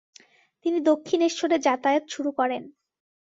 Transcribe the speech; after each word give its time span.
তিনি 0.65 0.77
দক্ষিণেশ্বরে 0.81 1.57
যাতায়াত 1.59 2.03
শুরু 2.09 2.29
করেন। 2.31 2.63